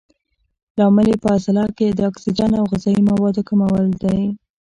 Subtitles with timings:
[0.77, 4.19] لامل یې په عضله کې د اکسیجن او غذایي موادو کموالی دی.